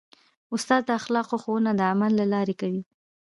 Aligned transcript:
استاد 0.55 0.81
د 0.85 0.89
اخلاقو 0.99 1.35
ښوونه 1.43 1.71
د 1.75 1.81
عمل 1.91 2.11
له 2.19 2.25
لارې 2.33 2.55
کوي. 2.61 2.81